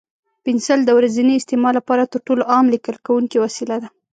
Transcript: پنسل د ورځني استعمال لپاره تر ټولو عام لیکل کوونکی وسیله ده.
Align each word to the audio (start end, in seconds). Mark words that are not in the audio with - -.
پنسل 0.43 0.79
د 0.85 0.89
ورځني 0.97 1.33
استعمال 1.37 1.73
لپاره 1.79 2.03
تر 2.13 2.19
ټولو 2.27 2.43
عام 2.51 2.65
لیکل 2.73 2.95
کوونکی 3.05 3.37
وسیله 3.39 3.75
ده. 3.83 3.89